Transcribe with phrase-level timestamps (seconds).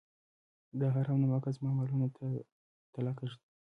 [0.79, 2.25] دا حرام نمکه زما مالونو ته
[2.93, 3.47] تلکه ږدي.